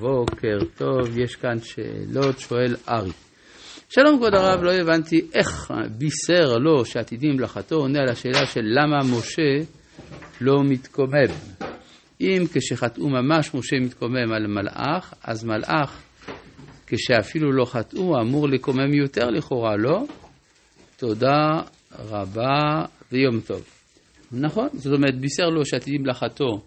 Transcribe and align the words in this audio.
בוקר 0.00 0.58
טוב, 0.76 1.18
יש 1.18 1.36
כאן 1.36 1.58
שאלות, 1.62 2.38
שואל 2.38 2.76
ארי. 2.88 3.10
שלום 3.88 4.16
כבוד 4.16 4.34
הרב, 4.34 4.62
לא 4.62 4.72
הבנתי 4.72 5.20
איך 5.34 5.72
בישר 5.98 6.58
לו 6.58 6.84
שעתידים 6.84 7.36
מלאכתו 7.36 7.74
עונה 7.76 7.98
על 7.98 8.08
השאלה 8.08 8.46
של 8.46 8.60
למה 8.64 8.98
משה 9.16 9.72
לא 10.40 10.54
מתקומם. 10.64 11.30
אם 12.20 12.44
כשחטאו 12.52 13.08
ממש 13.08 13.54
משה 13.54 13.76
מתקומם 13.80 14.32
על 14.32 14.46
מלאך, 14.46 15.14
אז 15.24 15.44
מלאך 15.44 16.02
כשאפילו 16.86 17.52
לא 17.52 17.64
חטאו 17.64 18.20
אמור 18.20 18.48
לקומם 18.48 18.94
יותר 18.94 19.30
לכאורה, 19.30 19.76
לא? 19.76 20.04
תודה 20.96 21.60
רבה 21.98 22.84
ויום 23.12 23.40
טוב. 23.40 23.64
נכון, 24.32 24.68
זאת 24.72 24.92
אומרת 24.92 25.20
בישר 25.20 25.46
לו 25.46 25.64
שעתידים 25.66 26.02
מלאכתו 26.02 26.62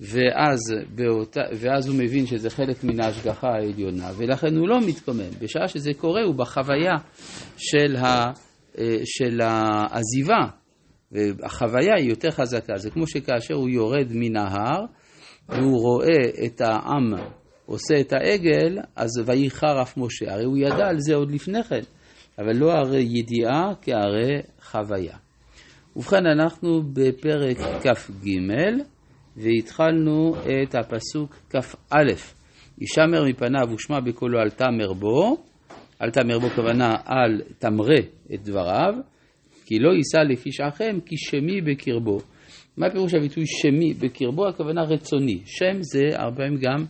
ואז, 0.00 0.58
באותה, 0.94 1.40
ואז 1.60 1.88
הוא 1.88 1.96
מבין 1.96 2.26
שזה 2.26 2.50
חלק 2.50 2.84
מן 2.84 3.00
ההשגחה 3.00 3.48
העליונה, 3.48 4.10
ולכן 4.16 4.56
הוא 4.56 4.68
לא 4.68 4.78
מתקומם. 4.86 5.30
בשעה 5.40 5.68
שזה 5.68 5.90
קורה 5.96 6.22
הוא 6.22 6.34
בחוויה 6.34 6.94
של, 7.56 7.96
ה, 7.96 8.32
אה, 8.78 8.96
של 9.04 9.40
העזיבה, 9.40 10.46
והחוויה 11.12 11.94
היא 11.98 12.08
יותר 12.08 12.30
חזקה. 12.30 12.76
זה 12.76 12.90
כמו 12.90 13.06
שכאשר 13.06 13.54
הוא 13.54 13.68
יורד 13.68 14.06
מן 14.10 14.36
ההר, 14.36 14.84
והוא 15.48 15.80
רואה 15.80 16.46
את 16.46 16.60
העם 16.60 17.14
עושה 17.66 18.00
את 18.00 18.12
העגל, 18.12 18.78
אז 18.96 19.10
וייחר 19.24 19.82
אף 19.82 19.96
משה. 19.96 20.32
הרי 20.32 20.44
הוא 20.44 20.58
ידע 20.58 20.86
על 20.86 20.96
זה 20.98 21.14
עוד 21.14 21.30
לפני 21.30 21.62
כן, 21.62 21.80
אבל 22.38 22.56
לא 22.56 22.72
הרי 22.72 23.02
ידיעה 23.02 23.72
כהרי 23.82 24.40
חוויה. 24.62 25.16
ובכן, 25.96 26.26
אנחנו 26.26 26.82
בפרק 26.92 27.56
כ"ג. 27.58 28.28
והתחלנו 29.36 30.34
את 30.62 30.74
הפסוק 30.74 31.36
כ"א: 31.50 31.96
ישמר 32.78 33.24
מפניו 33.28 33.74
ושמע 33.74 34.00
בקולו 34.00 34.38
אל 34.40 34.50
תמר 34.50 34.92
בו, 34.92 35.36
אל 36.02 36.10
תמר 36.10 36.38
בו 36.38 36.48
כוונה 36.50 36.94
אל 37.08 37.42
תמרה 37.58 37.98
את 38.34 38.42
דבריו, 38.42 38.94
כי 39.66 39.78
לא 39.78 39.90
יישא 39.92 40.32
לפי 40.32 40.52
שעכם 40.52 40.98
כי 41.06 41.16
שמי 41.16 41.60
בקרבו. 41.60 42.18
מה 42.76 42.90
פירוש 42.90 43.14
הביטוי 43.14 43.44
שמי 43.46 43.94
בקרבו? 43.94 44.48
הכוונה 44.48 44.82
רצוני. 44.82 45.40
שם 45.44 45.82
זה 45.82 46.00
הרבה 46.12 46.36
פעמים 46.36 46.58
גם 46.60 46.84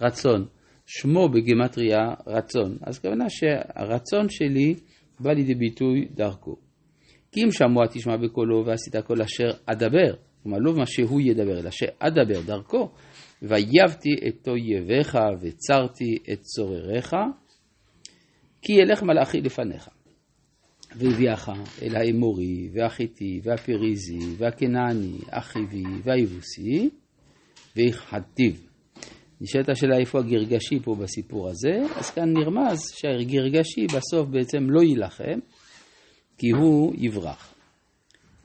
רצון. 0.00 0.46
שמו 0.86 1.28
בגמטריה 1.28 1.98
רצון. 2.26 2.76
אז 2.82 2.98
הכוונה 2.98 3.24
שהרצון 3.28 4.28
שלי 4.28 4.74
בא 5.20 5.32
לידי 5.32 5.54
ביטוי 5.54 6.08
דרכו. 6.10 6.56
כי 7.32 7.44
אם 7.44 7.50
שמוע 7.50 7.86
תשמע 7.86 8.16
בקולו 8.16 8.66
ועשית 8.66 8.96
כל 9.06 9.22
אשר 9.22 9.50
אדבר, 9.66 10.14
כלומר 10.46 10.58
לא 10.58 10.72
מה 10.72 10.86
שהוא 10.86 11.20
ידבר, 11.20 11.60
אלא 11.60 11.70
שאדבר 11.70 12.40
דרכו, 12.46 12.88
ויבתי 13.42 14.14
את 14.28 14.48
אויביך 14.48 15.18
וצרתי 15.40 16.18
את 16.32 16.40
צורריך, 16.42 17.16
כי 18.62 18.72
ילך 18.72 19.02
מלאכי 19.02 19.40
לפניך. 19.40 19.88
והביאך 20.96 21.50
אל 21.82 21.96
האמורי, 21.96 22.68
והחיטי, 22.72 23.40
והפריזי, 23.42 24.18
והכנעני, 24.38 25.18
החיבי, 25.32 25.84
והיבוסי, 26.04 26.90
והכחתיו. 27.76 28.52
נשאלת 29.40 29.68
השאלה 29.68 29.98
איפה 29.98 30.18
הגרגשי 30.18 30.80
פה 30.84 30.94
בסיפור 30.94 31.48
הזה, 31.48 31.94
אז 31.96 32.10
כאן 32.10 32.32
נרמז 32.32 32.90
שהגרגשי 32.94 33.86
בסוף 33.86 34.28
בעצם 34.28 34.70
לא 34.70 34.80
יילחם, 34.80 35.38
כי 36.38 36.50
הוא 36.50 36.94
יברח. 36.98 37.55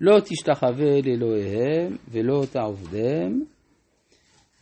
לא 0.04 0.20
תשתחווה 0.20 1.02
לאלוהיהם 1.06 1.98
ולא 2.12 2.44
תעבדם 2.52 3.42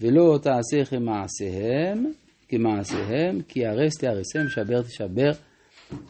ולא 0.01 0.39
תעשה 0.41 0.85
כמעשיהם, 0.89 2.05
כמעשיהם, 2.47 3.41
כי 3.47 3.65
הרס 3.65 3.97
תהרסם, 3.97 4.49
שבר 4.49 4.81
תשבר 4.81 5.31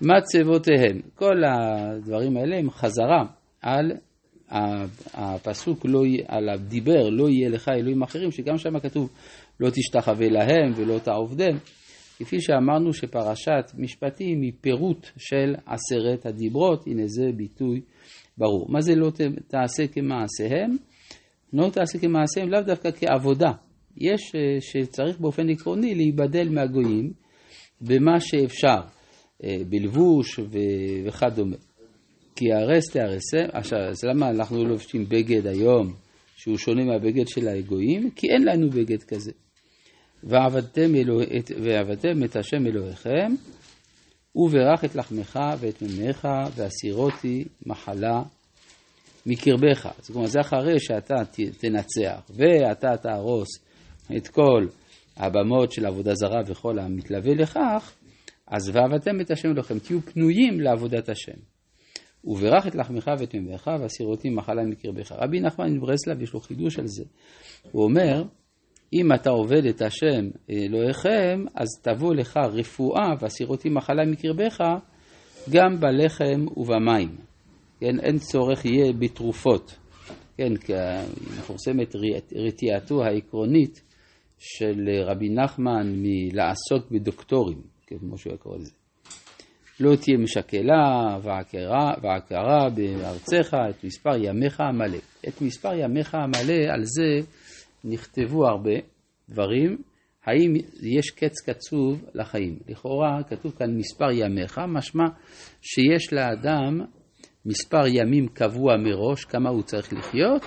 מצבותיהם. 0.01 1.01
כל 1.15 1.43
הדברים 1.43 2.37
האלה 2.37 2.57
הם 2.57 2.69
חזרה 2.69 3.25
על 3.61 3.91
הפסוק, 5.13 5.85
לא, 5.85 6.03
על 6.27 6.49
הדיבר, 6.49 7.09
לא 7.09 7.29
יהיה 7.29 7.49
לך 7.49 7.69
אלוהים 7.69 8.01
אחרים, 8.01 8.31
שגם 8.31 8.57
שם 8.57 8.79
כתוב 8.79 9.09
לא 9.59 9.69
תשתחווה 9.69 10.29
להם 10.29 10.71
ולא 10.75 10.99
תעובדם. 10.99 11.57
כפי 12.19 12.41
שאמרנו 12.41 12.93
שפרשת 12.93 13.71
משפטים 13.77 14.41
היא 14.41 14.51
פירוט 14.61 15.07
של 15.17 15.55
עשרת 15.65 16.25
הדיברות, 16.25 16.87
הנה 16.87 17.03
זה 17.05 17.31
ביטוי 17.35 17.81
ברור. 18.39 18.65
מה 18.69 18.81
זה 18.81 18.95
לא 18.95 19.11
תעשה 19.47 19.87
כמעשיהם? 19.87 20.77
לא 21.53 21.69
תעשה 21.69 21.99
כמעשיהם 21.99 22.49
לאו 22.49 22.61
דווקא 22.61 22.89
כעבודה. 22.91 23.51
יש 23.97 24.21
אה, 24.35 24.61
שצריך 24.61 25.19
באופן 25.19 25.49
עקרוני 25.49 25.95
להיבדל 25.95 26.49
מהגויים 26.49 27.13
במה 27.81 28.19
שאפשר, 28.19 28.79
אה, 29.43 29.57
בלבוש 29.69 30.39
וכדומה. 31.05 31.55
כי 32.35 32.45
הרס 32.53 32.85
תהרסם, 32.91 33.49
עכשיו, 33.51 33.79
אז 33.79 34.03
למה 34.03 34.29
אנחנו 34.29 34.65
לובשים 34.65 35.05
בגד 35.09 35.47
היום 35.47 35.93
שהוא 36.35 36.57
שונה 36.57 36.83
מהבגד 36.83 37.27
של 37.27 37.47
הגויים? 37.47 38.09
כי 38.15 38.27
אין 38.27 38.43
לנו 38.45 38.69
בגד 38.69 39.03
כזה. 39.03 39.31
ועבדתם, 40.23 40.95
אלוה, 40.95 41.25
ועבדתם 41.63 42.23
את 42.23 42.35
השם 42.35 42.65
אלוהיכם 42.65 43.31
וברך 44.35 44.85
את 44.85 44.95
לחמך 44.95 45.39
ואת 45.59 45.81
מימיך, 45.81 46.27
והסירותי 46.55 47.45
מחלה 47.65 48.21
מקרבך. 49.25 49.89
זאת 49.99 50.15
אומרת, 50.15 50.29
זה 50.29 50.39
אחרי 50.41 50.79
שאתה 50.79 51.15
תנצח, 51.59 52.31
ואתה 52.35 52.97
תהרוס 52.97 53.47
את 54.17 54.27
כל 54.27 54.67
הבמות 55.17 55.71
של 55.71 55.85
עבודה 55.85 56.15
זרה 56.15 56.41
וכל 56.47 56.79
המתלווה 56.79 57.33
לכך, 57.35 57.93
אז 58.47 58.69
ועבדתם 58.73 59.21
את 59.21 59.31
השם 59.31 59.49
אלוהיכם, 59.49 59.79
תהיו 59.79 60.01
פנויים 60.01 60.59
לעבודת 60.59 61.09
השם. 61.09 61.37
וברך 62.23 62.67
את 62.67 62.75
לחמך 62.75 63.11
ואת 63.19 63.33
מימיך, 63.33 63.69
והסירותי 63.79 64.29
מחלה 64.29 64.63
מקרבך. 64.63 65.11
רבי 65.11 65.39
נחמן 65.39 65.73
מברסלב 65.73 66.21
יש 66.21 66.33
לו 66.33 66.39
חידוש 66.39 66.79
על 66.79 66.87
זה. 66.87 67.03
הוא 67.71 67.83
אומר, 67.83 68.23
אם 68.93 69.13
אתה 69.13 69.29
עובד 69.29 69.65
את 69.65 69.81
השם 69.81 70.29
אלוהיכם, 70.49 71.45
אז 71.55 71.67
תבוא 71.83 72.15
לך 72.15 72.37
רפואה 72.37 73.09
והסירותי 73.19 73.69
מחלה 73.69 74.05
מקרבך, 74.05 74.63
גם 75.49 75.79
בלחם 75.79 76.45
ובמים. 76.57 77.15
כן, 77.79 77.99
אין 77.99 78.17
צורך 78.17 78.65
יהיה 78.65 78.93
בתרופות. 78.93 79.75
כן, 80.37 80.53
מפורסמת 81.37 81.95
רתיעתו 82.35 83.03
העקרונית 83.03 83.81
של 84.39 84.89
רבי 85.05 85.29
נחמן 85.29 85.93
מלעסוק 85.95 86.91
בדוקטורים, 86.91 87.61
כן, 87.87 87.97
כמו 87.99 88.17
שהוא 88.17 88.35
קורא 88.35 88.57
לזה. 88.57 88.71
לא 89.79 89.95
תהיה 89.95 90.17
משקלה 90.17 91.17
ועקרה, 91.21 91.93
ועקרה 92.01 92.69
בארצך 92.69 93.57
את 93.69 93.83
מספר 93.83 94.15
ימיך 94.17 94.61
המלא. 94.61 94.97
את 95.27 95.41
מספר 95.41 95.73
ימיך 95.73 96.15
המלא, 96.15 96.73
על 96.73 96.83
זה 96.83 97.27
נכתבו 97.83 98.47
הרבה 98.47 98.73
דברים, 99.29 99.77
האם 100.25 100.53
יש 100.81 101.11
קץ 101.11 101.49
קצוב 101.49 102.05
לחיים. 102.13 102.59
לכאורה 102.67 103.23
כתוב 103.29 103.55
כאן 103.57 103.77
מספר 103.77 104.11
ימיך, 104.11 104.61
משמע 104.67 105.05
שיש 105.61 106.13
לאדם 106.13 106.81
מספר 107.45 107.87
ימים 107.87 108.27
קבוע 108.27 108.77
מראש, 108.77 109.25
כמה 109.25 109.49
הוא 109.49 109.63
צריך 109.63 109.93
לחיות, 109.93 110.41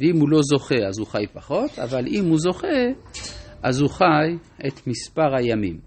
ואם 0.00 0.16
הוא 0.20 0.28
לא 0.28 0.38
זוכה 0.42 0.86
אז 0.88 0.98
הוא 0.98 1.06
חי 1.06 1.26
פחות, 1.32 1.78
אבל 1.78 2.06
אם 2.06 2.24
הוא 2.24 2.38
זוכה 2.38 2.78
אז 3.62 3.80
הוא 3.80 3.90
חי 3.90 4.36
את 4.66 4.86
מספר 4.86 5.36
הימים. 5.36 5.80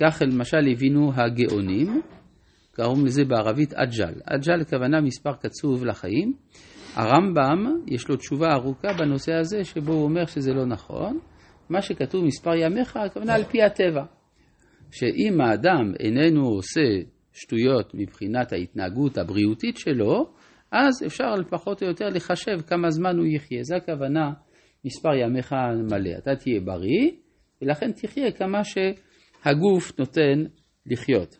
כך 0.00 0.22
למשל 0.26 0.68
הבינו 0.72 1.12
הגאונים, 1.14 2.02
קוראים 2.76 3.06
לזה 3.06 3.24
בערבית 3.24 3.74
אג'ל. 3.74 4.14
אג'ל 4.24 4.60
הכוונה 4.60 5.00
מספר 5.00 5.32
קצוב 5.32 5.84
לחיים. 5.84 6.32
הרמב"ם, 6.98 7.82
יש 7.86 8.08
לו 8.08 8.16
תשובה 8.16 8.52
ארוכה 8.52 8.88
בנושא 8.98 9.32
הזה, 9.32 9.64
שבו 9.64 9.92
הוא 9.92 10.04
אומר 10.04 10.26
שזה 10.26 10.52
לא 10.52 10.66
נכון. 10.66 11.18
מה 11.68 11.82
שכתוב 11.82 12.24
מספר 12.24 12.54
ימיך, 12.54 12.96
הכוונה 12.96 13.34
על 13.34 13.44
פי 13.44 13.62
הטבע. 13.62 14.04
שאם 14.90 15.40
האדם 15.40 15.92
איננו 16.00 16.48
עושה 16.48 16.80
שטויות 17.32 17.94
מבחינת 17.94 18.52
ההתנהגות 18.52 19.18
הבריאותית 19.18 19.76
שלו, 19.76 20.32
אז 20.72 21.06
אפשר 21.06 21.34
פחות 21.50 21.82
או 21.82 21.88
יותר 21.88 22.08
לחשב 22.08 22.60
כמה 22.66 22.90
זמן 22.90 23.16
הוא 23.18 23.26
יחיה. 23.26 23.62
זו 23.62 23.76
הכוונה 23.76 24.30
מספר 24.84 25.14
ימיך 25.14 25.52
מלא. 25.90 26.18
אתה 26.18 26.36
תהיה 26.36 26.60
בריא, 26.60 27.10
ולכן 27.62 27.92
תחיה 27.92 28.32
כמה 28.32 28.60
שהגוף 28.64 29.98
נותן 29.98 30.44
לחיות. 30.86 31.38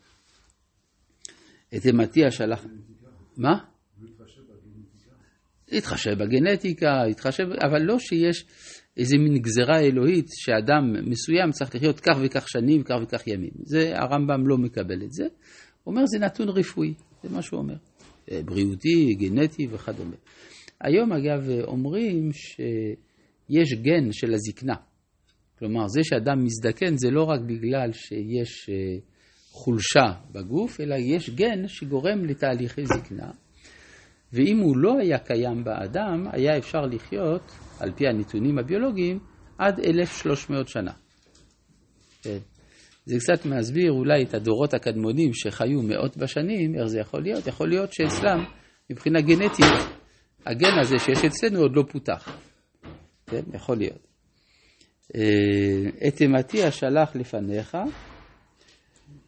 את 1.76 1.80
אמתיה 1.90 2.30
שלח... 2.30 2.66
מה? 3.36 3.58
להתחשב 5.72 6.10
בגנטיקה, 6.10 7.04
להתחשב, 7.06 7.44
אבל 7.60 7.82
לא 7.82 7.98
שיש 7.98 8.44
איזה 8.96 9.18
מין 9.18 9.38
גזרה 9.38 9.80
אלוהית 9.80 10.26
שאדם 10.28 11.10
מסוים 11.10 11.50
צריך 11.50 11.74
לחיות 11.74 12.00
כך 12.00 12.18
וכך 12.22 12.48
שנים, 12.48 12.82
כך 12.82 12.94
וכך 13.02 13.26
ימים. 13.26 13.50
זה, 13.62 13.92
הרמב"ם 13.94 14.46
לא 14.46 14.58
מקבל 14.58 15.02
את 15.04 15.12
זה. 15.12 15.24
הוא 15.84 15.92
אומר 15.92 16.06
זה 16.06 16.18
נתון 16.18 16.48
רפואי, 16.48 16.94
זה 17.22 17.28
מה 17.30 17.42
שהוא 17.42 17.60
אומר. 17.60 17.76
אה, 18.30 18.42
בריאותי, 18.42 19.14
גנטי 19.14 19.66
וכדומה. 19.70 20.16
היום 20.80 21.12
אגב 21.12 21.50
אומרים 21.64 22.32
שיש 22.32 23.72
גן 23.72 24.12
של 24.12 24.34
הזקנה. 24.34 24.74
כלומר, 25.58 25.88
זה 25.88 26.00
שאדם 26.04 26.44
מזדקן 26.44 26.96
זה 26.96 27.10
לא 27.10 27.24
רק 27.24 27.40
בגלל 27.40 27.92
שיש 27.92 28.70
אה, 28.70 28.98
חולשה 29.52 30.12
בגוף, 30.32 30.80
אלא 30.80 30.94
יש 30.94 31.30
גן 31.30 31.68
שגורם 31.68 32.24
לתהליכי 32.24 32.86
זקנה. 32.86 33.30
ואם 34.32 34.58
הוא 34.58 34.76
לא 34.76 34.98
היה 34.98 35.18
קיים 35.18 35.64
באדם, 35.64 36.26
היה 36.32 36.58
אפשר 36.58 36.80
לחיות, 36.80 37.52
על 37.80 37.92
פי 37.92 38.08
הנתונים 38.08 38.58
הביולוגיים, 38.58 39.18
עד 39.58 39.80
1,300 39.80 40.68
שנה. 40.68 40.92
כן. 42.22 42.38
זה 43.04 43.16
קצת 43.18 43.46
מסביר 43.46 43.92
אולי 43.92 44.22
את 44.22 44.34
הדורות 44.34 44.74
הקדמונים 44.74 45.34
שחיו 45.34 45.82
מאות 45.82 46.16
בשנים, 46.16 46.74
איך 46.74 46.86
זה 46.86 47.00
יכול 47.00 47.22
להיות? 47.22 47.46
יכול 47.46 47.68
להיות 47.68 47.92
שאצלם, 47.92 48.44
מבחינה 48.90 49.20
גנטית, 49.20 49.98
הגן 50.46 50.78
הזה 50.80 50.98
שיש 50.98 51.24
אצלנו 51.24 51.60
עוד 51.60 51.76
לא 51.76 51.82
פותח. 51.92 52.38
כן, 53.26 53.42
יכול 53.54 53.76
להיות. 53.76 54.06
אה, 55.14 56.08
את 56.08 56.20
אימתי 56.20 56.68
אשלח 56.68 57.16
לפניך, 57.16 57.76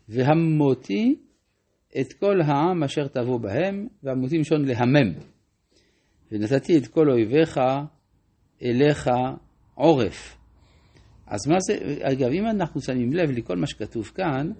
והמותי 0.08 1.14
את 2.00 2.12
כל 2.12 2.40
העם 2.40 2.82
אשר 2.82 3.08
תבוא 3.08 3.40
בהם, 3.40 3.86
והמותי 4.02 4.38
משון 4.38 4.64
להמם. 4.64 5.12
ונתתי 6.32 6.78
את 6.78 6.86
כל 6.86 7.10
אויביך 7.10 7.60
אליך 8.62 9.10
עורף. 9.74 10.36
אז 11.26 11.46
מה 11.48 11.56
זה, 11.60 11.78
אגב, 12.02 12.28
אם 12.32 12.46
אנחנו 12.46 12.80
שמים 12.80 13.12
לב 13.12 13.30
לכל 13.30 13.56
מה 13.56 13.66
שכתוב 13.66 14.12
כאן, 14.14 14.50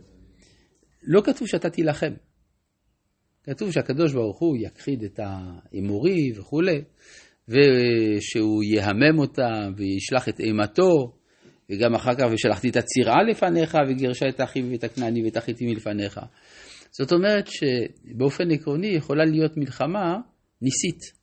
לא 1.03 1.21
כתוב 1.25 1.49
שאתה 1.49 1.71
תילחם. 1.71 2.13
כתוב 3.43 3.73
שהקדוש 3.73 4.13
ברוך 4.13 4.39
הוא 4.39 4.57
יכחיד 4.61 5.03
את 5.03 5.21
האמורי 5.23 6.33
וכולי, 6.37 6.83
ושהוא 7.49 8.63
יהמם 8.65 9.19
אותם 9.19 9.73
וישלח 9.77 10.29
את 10.29 10.41
אימתו, 10.41 11.13
וגם 11.71 11.95
אחר 11.95 12.15
כך 12.15 12.25
ושלחתי 12.33 12.69
את 12.69 12.77
הצירה 12.77 13.23
לפניך 13.31 13.79
וגירשה 13.89 14.29
את 14.29 14.41
האחים 14.41 14.73
ואת 14.73 14.85
הכנעני 14.85 15.25
ואת 15.25 15.37
החיטים 15.37 15.69
מלפניך. 15.69 16.21
זאת 16.91 17.13
אומרת 17.13 17.47
שבאופן 17.47 18.51
עקרוני 18.51 18.87
יכולה 18.87 19.25
להיות 19.25 19.57
מלחמה 19.57 20.17
ניסית. 20.63 21.21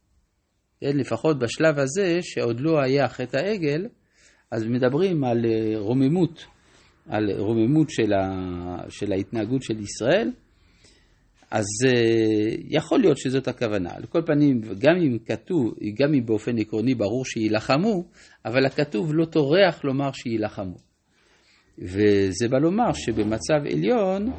כן, 0.81 0.97
לפחות 0.97 1.39
בשלב 1.39 1.79
הזה, 1.79 2.17
שעוד 2.21 2.59
לא 2.59 2.81
היה 2.81 3.07
חטא 3.07 3.37
העגל, 3.37 3.87
אז 4.51 4.65
מדברים 4.65 5.23
על 5.23 5.45
אה, 5.45 5.79
רוממות, 5.79 6.45
על 7.09 7.31
רוממות 7.37 7.89
של, 7.89 8.13
ה, 8.13 8.29
של 8.89 9.11
ההתנהגות 9.11 9.63
של 9.63 9.79
ישראל, 9.79 10.31
אז 11.51 11.65
אה, 11.87 12.55
יכול 12.69 12.99
להיות 12.99 13.17
שזאת 13.17 13.47
הכוונה. 13.47 13.89
על 13.95 14.05
כל 14.05 14.21
פנים, 14.25 14.61
גם 14.79 14.95
אם 14.95 15.17
כתוב, 15.25 15.73
גם 15.99 16.13
אם 16.13 16.25
באופן 16.25 16.57
עקרוני 16.57 16.95
ברור 16.95 17.25
שיילחמו, 17.25 18.03
אבל 18.45 18.65
הכתוב 18.65 19.15
לא 19.15 19.25
טורח 19.25 19.83
לומר 19.83 20.11
שיילחמו. 20.11 20.77
וזה 21.79 22.47
בא 22.49 22.57
לומר 22.57 22.93
שבמצב 22.93 23.65
עליון, 23.71 24.31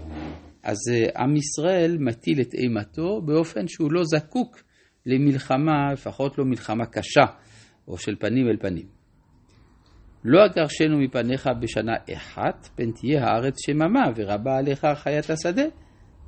אז 0.63 0.77
אה, 0.93 1.23
עם 1.23 1.37
ישראל 1.37 1.97
מטיל 2.01 2.41
את 2.41 2.55
אימתו 2.55 3.23
באופן 3.23 3.69
שהוא 3.69 3.93
לא 3.93 4.03
זקוק 4.05 4.63
למלחמה, 5.07 5.93
לפחות 5.93 6.39
לא 6.39 6.45
מלחמה 6.45 6.87
קשה, 6.87 7.25
או 7.89 7.99
של 7.99 8.17
פנים 8.21 8.47
אל 8.49 8.57
פנים. 8.61 8.87
לא 10.25 10.47
אגרשנו 10.47 10.99
מפניך 10.99 11.49
בשנה 11.61 11.93
אחת, 12.17 12.69
פן 12.75 12.91
תהיה 12.93 13.25
הארץ 13.25 13.55
שממה, 13.67 14.05
ורבה 14.17 14.59
עליך 14.59 14.87
חיית 14.95 15.31
השדה. 15.31 15.65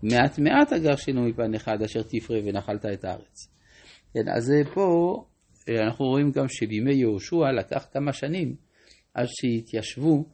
מעט 0.03 0.38
מעט 0.38 0.73
אגרשנו 0.73 1.23
מפניך 1.23 1.69
עד 1.69 1.82
אשר 1.82 2.03
תפרה 2.03 2.38
ונחלת 2.44 2.87
את 2.87 3.05
הארץ. 3.05 3.49
כן, 4.15 4.29
אז 4.37 4.53
פה 4.75 5.17
אנחנו 5.69 6.05
רואים 6.05 6.31
גם 6.31 6.49
שבימי 6.49 6.94
יהושע 6.94 7.53
לקח 7.59 7.87
כמה 7.93 8.12
שנים 8.12 8.55
עד 9.15 9.27
שהתיישבו 9.29 10.25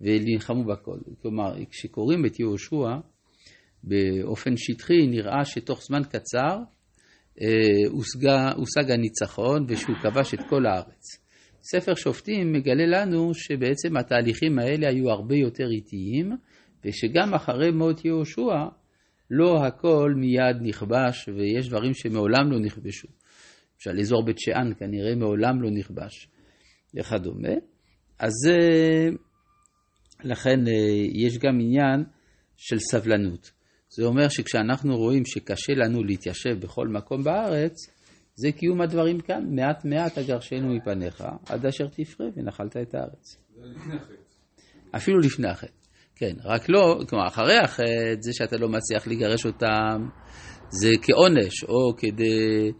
ונלחמו 0.00 0.64
בכל. 0.64 0.98
כלומר, 1.22 1.54
כשקוראים 1.70 2.26
את 2.26 2.40
יהושע 2.40 2.88
באופן 3.84 4.56
שטחי, 4.56 5.06
נראה 5.06 5.44
שתוך 5.44 5.82
זמן 5.82 6.02
קצר 6.04 6.58
אה, 7.42 7.88
הושג, 7.88 8.28
הושג 8.56 8.90
הניצחון 8.90 9.66
ושהוא 9.68 9.96
כבש 10.02 10.34
את 10.34 10.40
כל 10.48 10.66
הארץ. 10.66 11.26
ספר 11.62 11.94
שופטים 11.94 12.52
מגלה 12.52 12.86
לנו 12.86 13.34
שבעצם 13.34 13.96
התהליכים 13.96 14.58
האלה 14.58 14.88
היו 14.88 15.10
הרבה 15.10 15.36
יותר 15.36 15.68
איטיים, 15.70 16.32
ושגם 16.84 17.34
אחרי 17.34 17.70
מות 17.70 18.04
יהושע 18.04 18.68
לא 19.30 19.66
הכל 19.66 20.12
מיד 20.16 20.56
נכבש, 20.60 21.28
ויש 21.28 21.68
דברים 21.68 21.94
שמעולם 21.94 22.52
לא 22.52 22.58
נכבשו. 22.60 23.08
למשל, 23.74 24.00
אזור 24.00 24.24
בית 24.24 24.38
שאן 24.38 24.72
כנראה 24.78 25.14
מעולם 25.14 25.62
לא 25.62 25.70
נכבש, 25.70 26.28
וכדומה. 26.94 27.54
אז 28.18 28.32
לכן 30.24 30.68
אה, 30.68 30.72
יש 31.14 31.38
גם 31.38 31.60
עניין 31.60 32.04
של 32.56 32.78
סבלנות. 32.78 33.55
זה 33.96 34.04
אומר 34.04 34.28
שכשאנחנו 34.28 34.96
רואים 34.96 35.22
שקשה 35.26 35.72
לנו 35.76 36.04
להתיישב 36.04 36.60
בכל 36.60 36.88
מקום 36.88 37.24
בארץ, 37.24 37.72
זה 38.34 38.52
קיום 38.52 38.80
הדברים 38.80 39.20
כאן, 39.20 39.44
מעט 39.50 39.84
מעט 39.84 40.18
אגרשנו 40.18 40.74
מפניך, 40.74 41.24
עד 41.48 41.66
אשר 41.66 41.86
תפרה 41.86 42.26
ונחלת 42.36 42.76
את 42.76 42.94
הארץ. 42.94 43.36
אפילו 44.96 45.18
לפני 45.18 45.48
החטא, 45.48 45.72
כן, 46.16 46.32
רק 46.44 46.68
לא, 46.68 47.00
כלומר, 47.08 47.26
אחרי 47.26 47.58
החטא, 47.58 48.14
זה 48.20 48.32
שאתה 48.32 48.56
לא 48.56 48.68
מצליח 48.68 49.06
לגרש 49.06 49.46
אותם, 49.46 50.08
זה 50.70 50.90
כעונש, 51.02 51.64
או 51.64 51.96
כדי, 51.96 52.72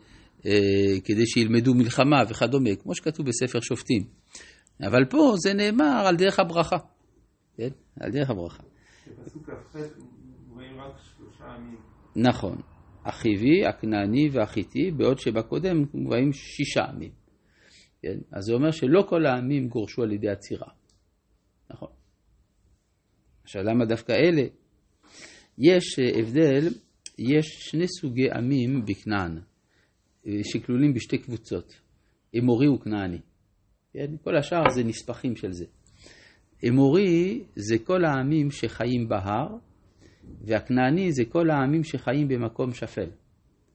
אה, 0.46 1.00
כדי 1.04 1.26
שילמדו 1.26 1.74
מלחמה 1.74 2.22
וכדומה, 2.28 2.76
כמו 2.82 2.94
שכתוב 2.94 3.26
בספר 3.26 3.60
שופטים. 3.60 4.02
אבל 4.80 5.04
פה 5.10 5.34
זה 5.36 5.54
נאמר 5.54 6.06
על 6.06 6.16
דרך 6.16 6.40
הברכה, 6.40 6.76
כן? 7.56 7.68
על 8.00 8.10
דרך 8.10 8.30
הברכה. 8.30 8.62
בפסוק 9.18 9.50
כ"ח 9.50 9.76
רק 10.80 11.00
שלושה 11.16 11.44
ימים. 11.56 11.80
נכון. 12.16 12.60
החיבי, 13.04 13.66
הכנעני 13.66 14.28
והחיטי, 14.32 14.90
בעוד 14.90 15.18
שבקודם 15.18 15.84
מובאים 15.94 16.32
שישה 16.32 16.84
עמים. 16.84 17.12
כן? 18.02 18.18
אז 18.32 18.44
זה 18.44 18.52
אומר 18.54 18.70
שלא 18.70 19.06
כל 19.08 19.26
העמים 19.26 19.68
גורשו 19.68 20.02
על 20.02 20.12
ידי 20.12 20.28
עצירה. 20.28 20.68
נכון. 21.70 21.88
עכשיו 23.44 23.62
למה 23.62 23.84
דווקא 23.84 24.12
אלה? 24.12 24.42
יש 25.58 25.98
אה, 25.98 26.20
הבדל, 26.20 26.68
יש 27.18 27.46
שני 27.46 27.88
סוגי 27.88 28.30
עמים 28.30 28.84
בכנען, 28.84 29.38
אה, 30.26 30.32
שכלולים 30.42 30.94
בשתי 30.94 31.18
קבוצות, 31.18 31.80
אמורי 32.38 32.68
וכנעני. 32.68 33.18
כן? 33.92 34.16
כל 34.24 34.36
השאר 34.36 34.70
זה 34.74 34.84
נספחים 34.84 35.36
של 35.36 35.52
זה. 35.52 35.64
אמורי 36.68 37.44
זה 37.56 37.78
כל 37.84 38.04
העמים 38.04 38.50
שחיים 38.50 39.08
בהר, 39.08 39.48
והכנעני 40.40 41.12
זה 41.12 41.24
כל 41.24 41.50
העמים 41.50 41.84
שחיים 41.84 42.28
במקום 42.28 42.72
שפל, 42.72 43.10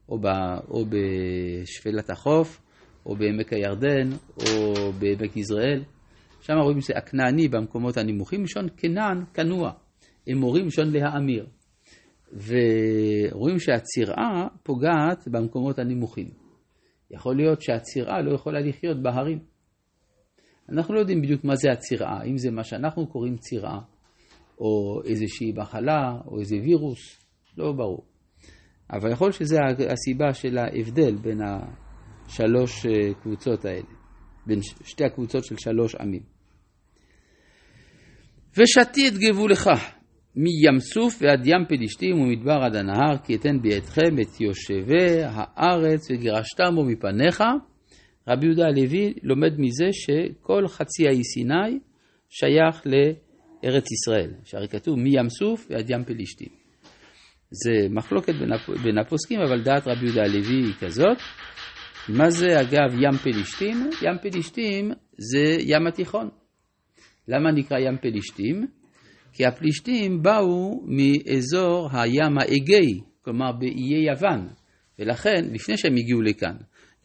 או, 0.09 0.19
ב, 0.19 0.25
או 0.69 0.85
בשפלת 0.85 2.09
החוף, 2.09 2.61
או 3.05 3.15
בעמק 3.15 3.53
הירדן, 3.53 4.17
או 4.37 4.91
בעמק 4.99 5.37
יזרעאל. 5.37 5.83
שם 6.41 6.53
רואים 6.63 6.81
שזה 6.81 6.93
הכנעני 6.97 7.47
במקומות 7.47 7.97
הנמוכים, 7.97 8.41
מלשון 8.41 8.67
כנען, 8.77 9.23
כנוע. 9.33 9.71
אמורים 10.31 10.63
מלשון 10.63 10.91
להאמיר. 10.91 11.47
ורואים 12.33 13.59
שהצירעה 13.59 14.47
פוגעת 14.63 15.27
במקומות 15.27 15.79
הנמוכים. 15.79 16.27
יכול 17.11 17.35
להיות 17.35 17.61
שהצירעה 17.61 18.21
לא 18.21 18.35
יכולה 18.35 18.59
לחיות 18.59 19.03
בהרים. 19.03 19.39
אנחנו 20.69 20.93
לא 20.93 20.99
יודעים 20.99 21.21
בדיוק 21.21 21.43
מה 21.43 21.55
זה 21.55 21.71
הצירעה, 21.71 22.23
אם 22.23 22.37
זה 22.37 22.51
מה 22.51 22.63
שאנחנו 22.63 23.07
קוראים 23.07 23.37
צירעה, 23.37 23.79
או 24.61 25.01
איזושהי 25.05 25.51
מחלה, 25.55 26.17
או 26.27 26.39
איזה 26.39 26.55
וירוס, 26.55 27.19
לא 27.57 27.71
ברור. 27.71 28.05
אבל 28.91 29.11
יכול 29.11 29.31
שזה 29.31 29.57
הסיבה 29.89 30.33
של 30.33 30.57
ההבדל 30.57 31.15
בין 31.15 31.39
השלוש 31.41 32.85
אה, 32.85 33.13
קבוצות 33.13 33.65
האלה, 33.65 33.87
בין 34.45 34.59
שתי 34.83 35.05
הקבוצות 35.05 35.45
של 35.45 35.55
שלוש 35.57 35.95
עמים. 35.95 36.21
ושתי 38.57 39.07
את 39.07 39.13
גבולך 39.13 39.69
מים 40.35 40.79
סוף 40.79 41.21
ועד 41.21 41.47
ים 41.47 41.65
פלישתים 41.67 42.21
ומדבר 42.21 42.59
עד 42.63 42.75
הנהר, 42.75 43.17
כי 43.17 43.35
אתן 43.35 43.61
בידכם 43.61 44.19
את 44.21 44.41
יושבי 44.41 45.23
הארץ 45.23 46.11
וגירשתם 46.11 46.75
בו 46.75 46.83
מפניך. 46.83 47.43
רבי 48.27 48.45
יהודה 48.45 48.65
הלוי 48.65 49.13
לומד 49.23 49.53
מזה 49.57 49.87
שכל 49.91 50.67
חצי 50.67 51.07
האי 51.07 51.23
סיני 51.23 51.79
שייך 52.29 52.81
ל... 52.85 52.93
ארץ 53.63 53.91
ישראל, 53.91 54.31
שהרי 54.43 54.67
כתוב 54.67 54.99
מים 54.99 55.29
סוף 55.29 55.67
ועד 55.69 55.89
ים 55.89 56.03
פלישתים. 56.03 56.49
זה 57.51 57.87
מחלוקת 57.89 58.35
בין, 58.35 58.53
הפ... 58.53 58.69
בין 58.83 58.97
הפוסקים, 58.97 59.39
אבל 59.39 59.63
דעת 59.63 59.87
רבי 59.87 60.05
יהודה 60.05 60.21
הלוי 60.21 60.65
היא 60.65 60.73
כזאת. 60.79 61.17
מה 62.09 62.29
זה 62.29 62.61
אגב 62.61 62.93
ים 62.93 63.17
פלישתים? 63.23 63.89
ים 64.01 64.17
פלישתים 64.21 64.91
זה 65.17 65.57
ים 65.59 65.87
התיכון. 65.87 66.29
למה 67.27 67.51
נקרא 67.51 67.77
ים 67.79 67.97
פלישתים? 68.01 68.67
כי 69.33 69.45
הפלישתים 69.45 70.21
באו 70.21 70.81
מאזור 70.85 71.89
הים 71.91 72.37
האגאי, 72.37 72.99
כלומר 73.21 73.51
באיי 73.51 74.05
יוון, 74.11 74.47
ולכן, 74.99 75.45
לפני 75.51 75.77
שהם 75.77 75.95
הגיעו 75.97 76.21
לכאן, 76.21 76.55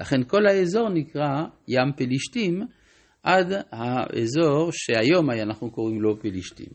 לכן 0.01 0.25
כל 0.27 0.47
האזור 0.47 0.89
נקרא 0.89 1.45
ים 1.69 1.93
פלישתים, 1.97 2.63
עד 3.27 3.53
האזור 3.73 4.71
שהיום 4.73 5.31
אנחנו 5.31 5.71
קוראים 5.71 6.03
לו 6.03 6.21
פלישתים. 6.21 6.67